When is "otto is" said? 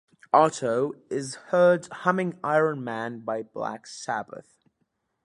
0.33-1.35